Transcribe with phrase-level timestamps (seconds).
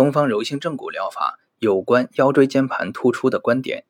[0.00, 3.84] 东方柔性正骨疗法有关腰椎间盘突出的观点。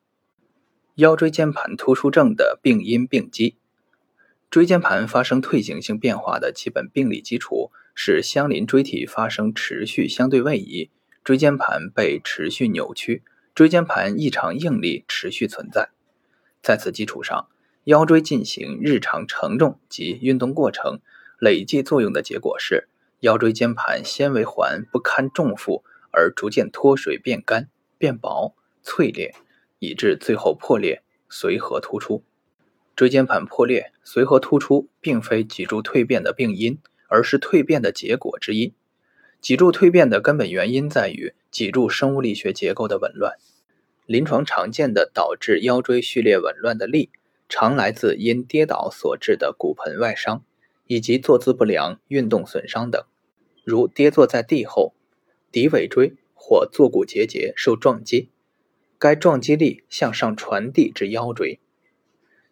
[0.95, 3.55] 腰椎间盘突出症的病因病机。
[4.49, 10.89] 椎间盘发生退行性变化的基本病理基础是相邻椎体发生持续相对位移，
[11.23, 13.23] 椎间盘被持续扭曲，
[13.55, 15.91] 椎间盘异常应力持续存在。
[16.61, 17.47] 在此基础上，
[17.85, 20.99] 腰椎进行日常承重及运动过程
[21.39, 22.89] 累计作用的结果是，
[23.21, 29.33] 腰椎间盘纤维环不堪重负而逐渐脱水变干、变薄、脆裂，
[29.79, 32.23] 以致最后破裂、髓核突出。
[32.95, 38.73] 椎间盘破裂、髓核突出，并非脊柱蜕变的病因，而是蜕变的结果之一。
[39.39, 43.37] 脊柱蜕变的根本原因在于脊柱生物力学结构的紊乱。
[44.05, 47.09] 临床常见的导致腰椎序列紊乱的例，
[47.49, 50.43] 常来自因跌倒所致的骨盆外伤，
[50.85, 53.03] 以及坐姿不良、运动损伤等，
[53.63, 54.93] 如跌坐在地后，
[55.51, 58.29] 骶尾椎或坐骨结节受撞击，
[58.97, 61.59] 该撞击力向上传递至腰椎。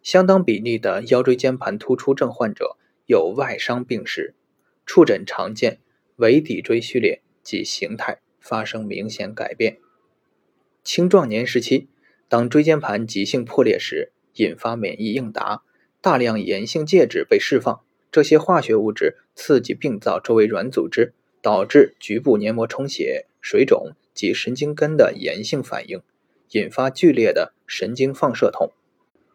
[0.02, 4.34] 相当比例的腰椎间盘突出症患者有外伤病史，
[4.86, 5.80] 触诊常见
[6.16, 9.78] 尾骶椎序列及形态发生明显改变。
[10.82, 11.88] 青壮年时期，
[12.28, 15.62] 当椎间盘急性破裂时，引发免疫应答，
[16.00, 26.02] 大量炎性介质被释放，这些化学物质刺激病灶周围软组织，导致局部黏膜充血、水肿及神经根的炎性反应，
[26.50, 28.72] 引发剧烈的神经放射痛。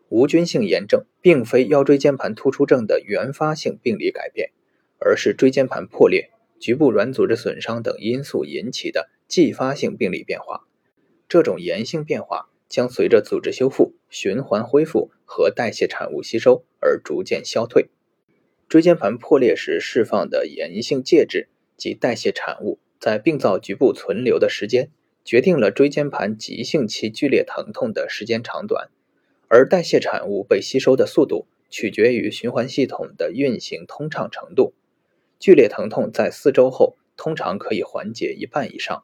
[0.10, 4.52] 无菌性炎症并非腰椎间盘突出症的原发性病理改变，
[5.00, 10.68] 而是椎间盘破裂、局部软组织损伤等因素引起的继发性病理变化。
[11.28, 17.90] 这种炎性变化将随着组织修复、循环恢复和代谢产物吸收而逐渐消退。
[18.70, 24.90] 椎间盘破裂时释放的炎性介质及代谢产物在病灶局部存留的时间，
[25.24, 28.90] 决定了椎间盘急性期剧烈疼痛的时间长短。
[29.48, 34.74] 而代谢产物被吸收的速度取决于循环系统的运行通畅程度。
[35.40, 39.04] 剧烈疼痛在四周后通常可以缓解一半以上。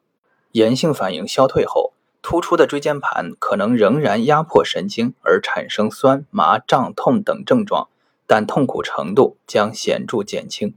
[0.51, 7.89] 炎性反应消退后，突出的椎间盘可能仍然压迫神经而产生酸、麻、胀、痛等症状，
[8.25, 10.73] 但痛苦程度将显著减轻。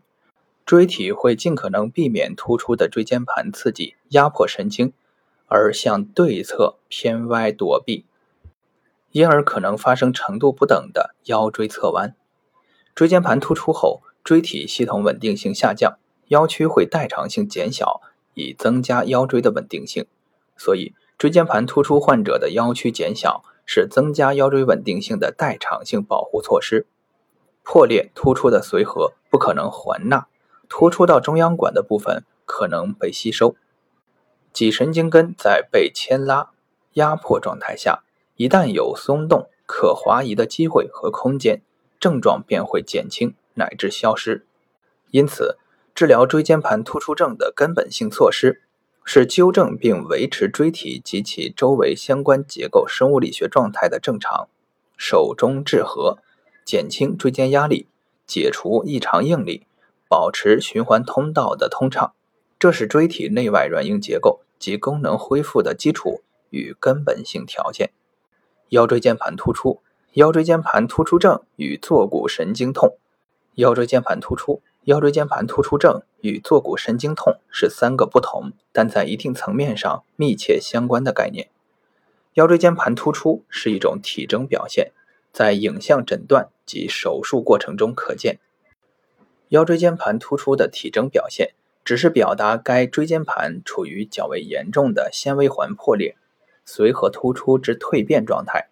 [0.67, 4.93] 椎体会尽可能避免突出的椎间盘刺激压迫神经，
[5.47, 8.07] 而向对侧偏歪躲避。
[9.11, 12.17] 因而可能发生程度不等的腰椎侧弯。
[12.95, 15.99] 椎间盘突出后，椎体系统稳定性下降，
[16.29, 18.01] 腰屈会代偿性减小，
[18.33, 20.07] 以增加腰椎的稳定性。
[20.57, 26.87] 所以，椎间盘突出患者的腰屈减小是增加腰椎稳定性的代偿性保护措施。
[27.63, 30.27] 破裂突出的髓核不可能还纳，
[30.69, 33.57] 突出到中央管的部分可能被吸收。
[34.53, 36.51] 脊神经根在被牵拉、
[36.93, 38.05] 压迫状态下。
[38.37, 41.63] 一旦有松动、可滑移的机会和空间，
[42.01, 44.45] 症状便会减轻乃至消失。
[45.13, 45.57] 因此，
[45.95, 48.63] 治疗椎间盘突出症的根本性措施
[49.05, 54.49] 是纠正并维持椎体及其周围相关结构生物力学状态的正常，
[54.97, 56.19] 手中治和，
[56.65, 57.87] 减轻椎间压力，
[58.27, 59.69] 解除异常应力，
[60.09, 62.15] 保持循环通道的通畅。
[62.59, 67.91] 这是椎体内外软硬结构及功能恢复的基础与根本性条件。
[68.71, 69.83] 腰椎间盘突出、
[70.15, 72.97] 腰椎间盘突出症与坐骨神经痛。
[73.57, 81.49] 腰椎间盘突出、腰椎间盘突出症与坐骨神经痛是三个不同，但在一定层面上密切相关的概念。
[82.35, 84.91] 腰椎间盘突出是一种体征表现，
[85.33, 88.41] 在影像诊断及手术过程中可见。
[89.55, 91.53] 腰椎间盘突出的体征表现
[91.85, 96.17] 只是表达该椎间盘处于较为严重的纤维环破裂。
[96.67, 98.69] 髓核突出之蜕变状态，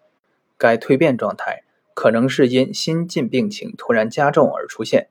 [0.57, 5.07] 该蜕变状态可能是因心进病情突然加重而出现，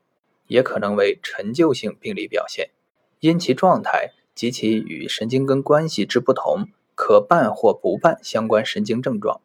[0.47, 2.69] 也可能为陈旧性病理表现。
[3.21, 9.41] 因其状态及其与神经根关系之不同，可伴或不伴相关神经症状。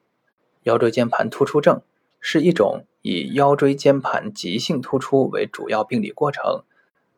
[0.64, 1.82] 腰椎间盘突出症
[2.20, 6.64] 是一种以腰椎间盘急性突出为主要病理过程，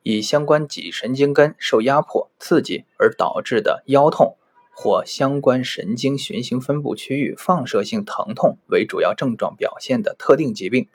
[0.03, 4.35] 以相关脊神经根受压迫刺激而导致的腰痛。
[4.81, 10.87] 或相关神经循行分布区域放射性疼痛为主要症状表现的特定疾病。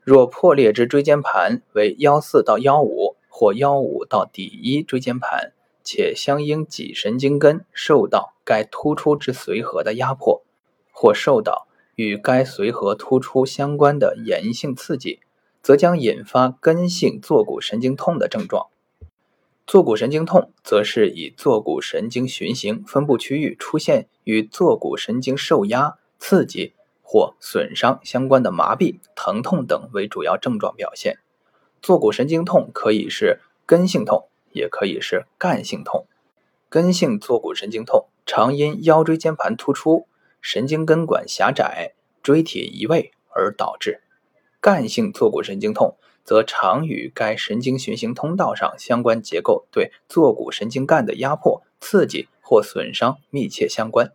[0.00, 5.52] 若破裂之椎间盘为腰四到腰五或腰五到底一椎间盘，
[5.84, 10.42] 且相应脊神经根受到该突出之髓核的压迫，
[10.90, 11.67] 或受到
[11.98, 15.18] 与该髓核突出相关的炎性刺激，
[15.60, 18.68] 则将引发根性坐骨神经痛的症状。
[19.66, 26.72] 坐骨神经痛则是以坐骨神经循行分布区域出现与坐骨神经受压、刺激
[27.02, 31.18] 或损伤相关的麻痹、疼痛等为主要症状表现。
[31.82, 36.06] 坐骨神经痛可以是根性痛，也可以是干性痛。
[36.68, 40.06] 根性坐骨神经痛常因腰椎间盘突出、
[40.40, 44.00] 神经根管狭窄、椎体移位而导致；
[44.60, 54.12] 干性坐骨神经痛则常与该神经循行通道上相关结构对坐骨神经干的压迫、刺激或损伤密切相关。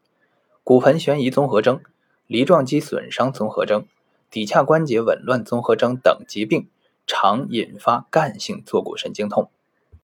[0.63, 1.81] 骨盆悬移综合征、
[2.27, 3.85] 梨状肌损伤综合征、
[4.31, 6.69] 骶髂关节紊乱综合征等疾病。
[7.05, 9.51] 常引发干性坐骨神经痛。